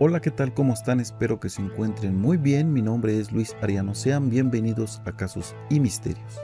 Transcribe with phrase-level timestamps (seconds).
[0.00, 0.52] Hola, ¿qué tal?
[0.52, 0.98] ¿Cómo están?
[0.98, 2.72] Espero que se encuentren muy bien.
[2.72, 3.94] Mi nombre es Luis Ariano.
[3.94, 6.40] Sean bienvenidos a Casos y Misterios.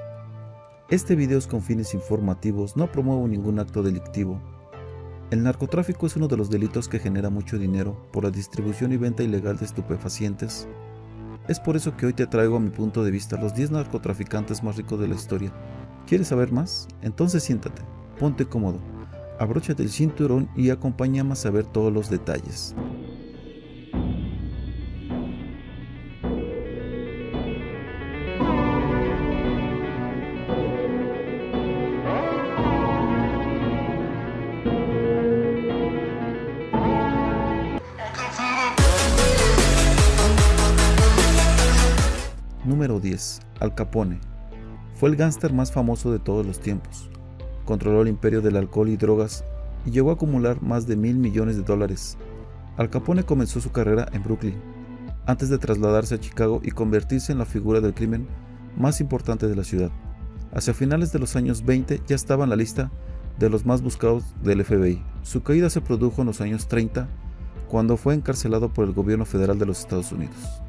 [0.88, 4.40] Este video es con fines informativos, no promuevo ningún acto delictivo.
[5.32, 8.98] El narcotráfico es uno de los delitos que genera mucho dinero por la distribución y
[8.98, 10.68] venta ilegal de estupefacientes.
[11.48, 14.62] Es por eso que hoy te traigo a mi punto de vista los 10 narcotraficantes
[14.62, 15.52] más ricos de la historia.
[16.06, 16.86] ¿Quieres saber más?
[17.02, 17.82] Entonces siéntate,
[18.16, 18.78] ponte cómodo,
[19.40, 22.76] abróchate el cinturón y acompáñame a saber todos los detalles.
[42.80, 43.40] Número 10.
[43.60, 44.20] Al Capone.
[44.94, 47.10] Fue el gángster más famoso de todos los tiempos.
[47.66, 49.44] Controló el imperio del alcohol y drogas
[49.84, 52.16] y llegó a acumular más de mil millones de dólares.
[52.78, 54.54] Al Capone comenzó su carrera en Brooklyn,
[55.26, 58.26] antes de trasladarse a Chicago y convertirse en la figura del crimen
[58.78, 59.90] más importante de la ciudad.
[60.54, 62.90] Hacia finales de los años 20 ya estaba en la lista
[63.38, 65.04] de los más buscados del FBI.
[65.22, 67.10] Su caída se produjo en los años 30,
[67.68, 70.62] cuando fue encarcelado por el gobierno federal de los Estados Unidos.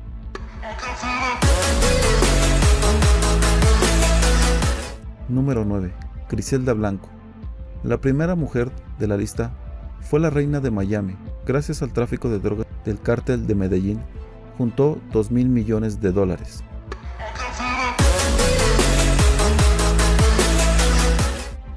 [5.31, 5.93] Número 9.
[6.29, 7.07] Griselda Blanco.
[7.83, 9.53] La primera mujer de la lista
[10.01, 11.15] fue la reina de Miami.
[11.45, 14.01] Gracias al tráfico de drogas del cártel de Medellín,
[14.57, 16.65] juntó 2 mil millones de dólares.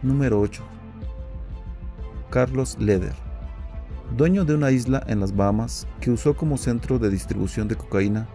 [0.03, 0.65] Número 8.
[2.31, 3.15] Carlos Leder.
[4.17, 8.27] Dueño de una isla en las Bahamas que usó como centro de distribución de cocaína,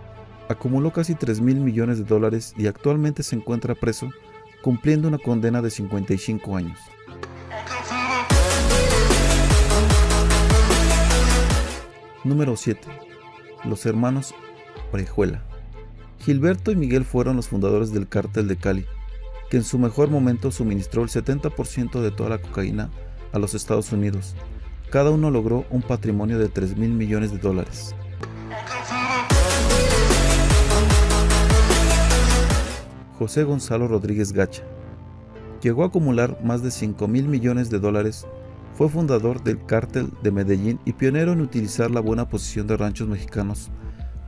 [0.48, 4.10] acumuló casi 3 mil millones de dólares y actualmente se encuentra preso
[4.62, 6.80] cumpliendo una condena de 55 años.
[12.24, 12.88] Número 7.
[13.64, 14.34] Los hermanos
[14.92, 15.44] Orejuela.
[16.20, 18.86] Gilberto y Miguel fueron los fundadores del cártel de Cali,
[19.50, 22.90] que en su mejor momento suministró el 70% de toda la cocaína
[23.32, 24.36] a los Estados Unidos.
[24.92, 27.96] Cada uno logró un patrimonio de 3 mil millones de dólares.
[33.20, 34.64] José Gonzalo Rodríguez Gacha.
[35.62, 38.26] Llegó a acumular más de 5 mil millones de dólares,
[38.76, 43.10] fue fundador del cártel de Medellín y pionero en utilizar la buena posición de ranchos
[43.10, 43.72] mexicanos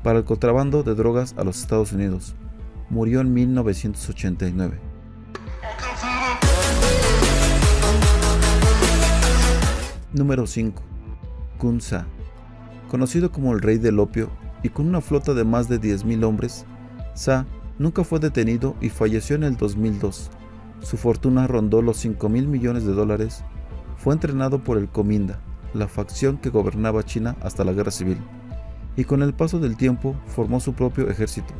[0.03, 2.35] para el contrabando de drogas a los Estados Unidos.
[2.89, 4.77] Murió en 1989.
[10.11, 10.83] Número 5.
[11.57, 12.07] Kunza.
[12.89, 14.29] Conocido como el rey del opio
[14.63, 16.65] y con una flota de más de 10.000 hombres,
[17.13, 17.45] Sa
[17.81, 20.29] Nunca fue detenido y falleció en el 2002.
[20.83, 23.43] Su fortuna rondó los 5 mil millones de dólares.
[23.97, 25.39] Fue entrenado por el Cominda,
[25.73, 28.19] la facción que gobernaba China hasta la guerra civil,
[28.95, 31.55] y con el paso del tiempo formó su propio ejército,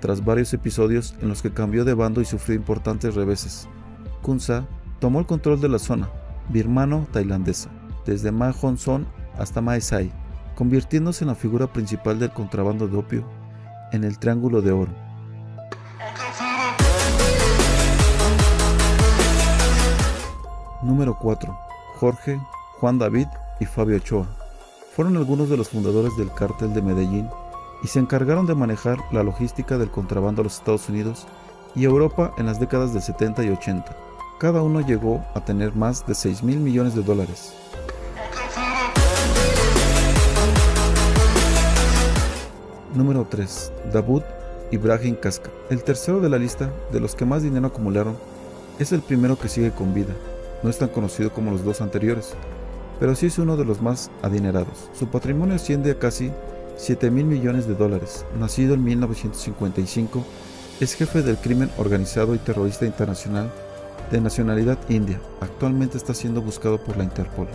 [0.00, 3.68] tras varios episodios en los que cambió de bando y sufrió importantes reveses.
[4.22, 4.66] Kunsa
[5.00, 6.08] tomó el control de la zona
[6.50, 7.68] birmano-tailandesa,
[8.06, 9.06] desde Ma Hong Son
[9.36, 10.10] hasta Mae Sai,
[10.54, 13.28] convirtiéndose en la figura principal del contrabando de opio
[13.92, 15.07] en el Triángulo de Oro.
[20.82, 21.58] Número 4.
[21.96, 22.40] Jorge,
[22.78, 23.26] Juan David
[23.58, 24.26] y Fabio Ochoa.
[24.94, 27.28] Fueron algunos de los fundadores del cártel de Medellín
[27.82, 31.26] y se encargaron de manejar la logística del contrabando a los Estados Unidos
[31.74, 33.96] y Europa en las décadas del 70 y 80.
[34.38, 37.54] Cada uno llegó a tener más de 6 mil millones de dólares.
[42.94, 43.72] Número 3.
[43.92, 44.22] Davud
[44.70, 45.50] Ibrahim Casca.
[45.70, 48.16] El tercero de la lista de los que más dinero acumularon
[48.78, 50.14] es el primero que sigue con vida.
[50.62, 52.34] No es tan conocido como los dos anteriores,
[53.00, 54.90] pero sí es uno de los más adinerados.
[54.92, 56.32] Su patrimonio asciende a casi
[56.76, 58.24] 7 mil millones de dólares.
[58.38, 60.24] Nacido en 1955,
[60.80, 63.50] es jefe del crimen organizado y terrorista internacional
[64.10, 65.20] de nacionalidad india.
[65.40, 67.48] Actualmente está siendo buscado por la Interpol.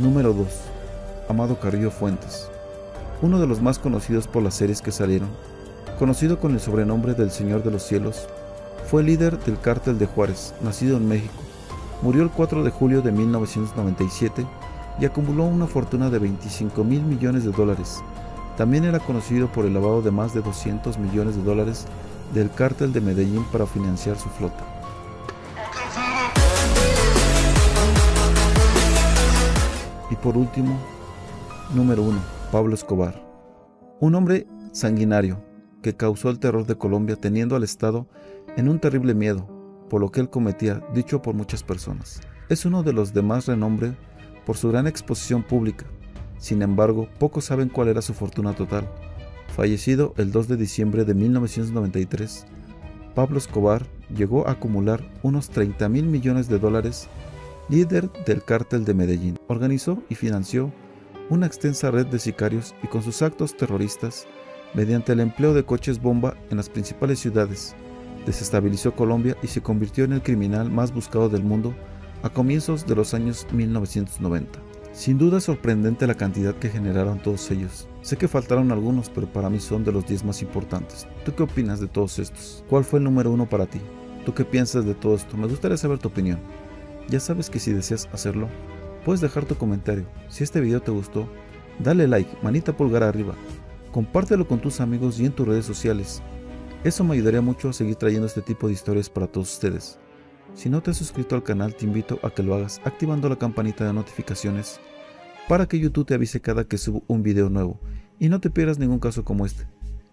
[0.00, 0.67] Número 2.
[1.28, 2.48] Amado Carrillo Fuentes.
[3.20, 5.28] Uno de los más conocidos por las series que salieron,
[5.98, 8.26] conocido con el sobrenombre del Señor de los Cielos,
[8.86, 11.34] fue líder del cártel de Juárez, nacido en México.
[12.00, 14.46] Murió el 4 de julio de 1997
[14.98, 17.98] y acumuló una fortuna de 25 mil millones de dólares.
[18.56, 21.84] También era conocido por el lavado de más de 200 millones de dólares
[22.32, 24.64] del cártel de Medellín para financiar su flota.
[30.10, 30.78] Y por último,
[31.74, 32.18] número 1,
[32.50, 33.22] Pablo Escobar.
[34.00, 35.44] Un hombre sanguinario,
[35.82, 38.08] que causó el terror de Colombia teniendo al Estado
[38.56, 39.46] en un terrible miedo
[39.88, 42.20] por lo que él cometía, dicho por muchas personas.
[42.48, 43.96] Es uno de los de más renombre
[44.44, 45.86] por su gran exposición pública.
[46.38, 48.88] Sin embargo, pocos saben cuál era su fortuna total.
[49.54, 52.46] Fallecido el 2 de diciembre de 1993,
[53.14, 57.08] Pablo Escobar llegó a acumular unos 30 mil millones de dólares,
[57.68, 59.38] líder del cártel de Medellín.
[59.48, 60.72] Organizó y financió
[61.30, 64.26] una extensa red de sicarios y con sus actos terroristas,
[64.74, 67.74] mediante el empleo de coches bomba en las principales ciudades,
[68.26, 71.74] desestabilizó Colombia y se convirtió en el criminal más buscado del mundo
[72.22, 74.58] a comienzos de los años 1990.
[74.92, 77.88] Sin duda sorprendente la cantidad que generaron todos ellos.
[78.02, 81.06] Sé que faltaron algunos, pero para mí son de los 10 más importantes.
[81.24, 82.64] ¿Tú qué opinas de todos estos?
[82.68, 83.80] ¿Cuál fue el número uno para ti?
[84.24, 85.36] ¿Tú qué piensas de todo esto?
[85.36, 86.40] Me gustaría saber tu opinión.
[87.08, 88.48] Ya sabes que si deseas hacerlo,
[89.08, 90.04] puedes dejar tu comentario.
[90.28, 91.26] Si este video te gustó,
[91.78, 93.34] dale like, manita pulgar arriba.
[93.90, 96.20] Compártelo con tus amigos y en tus redes sociales.
[96.84, 99.98] Eso me ayudaría mucho a seguir trayendo este tipo de historias para todos ustedes.
[100.52, 103.36] Si no te has suscrito al canal, te invito a que lo hagas activando la
[103.36, 104.78] campanita de notificaciones
[105.48, 107.80] para que YouTube te avise cada que subo un video nuevo
[108.18, 109.66] y no te pierdas ningún caso como este.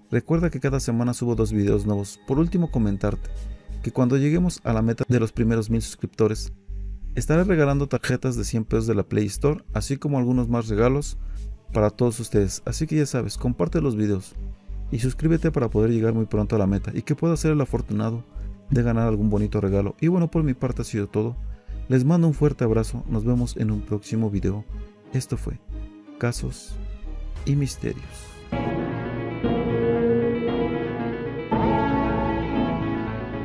[0.09, 2.17] Recuerda que cada semana subo dos videos nuevos.
[2.25, 3.29] Por último, comentarte
[3.83, 6.53] que cuando lleguemos a la meta de los primeros mil suscriptores,
[7.15, 11.17] estaré regalando tarjetas de 100 pesos de la Play Store, así como algunos más regalos
[11.73, 12.61] para todos ustedes.
[12.65, 14.35] Así que ya sabes, comparte los videos
[14.91, 17.61] y suscríbete para poder llegar muy pronto a la meta y que pueda ser el
[17.61, 18.23] afortunado
[18.69, 19.95] de ganar algún bonito regalo.
[19.99, 21.35] Y bueno, por mi parte ha sido todo.
[21.87, 24.65] Les mando un fuerte abrazo, nos vemos en un próximo video.
[25.13, 25.59] Esto fue
[26.17, 26.75] Casos
[27.45, 28.34] y Misterios.